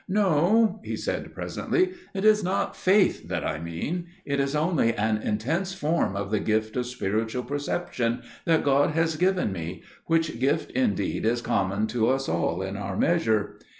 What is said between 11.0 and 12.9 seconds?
is common to us all in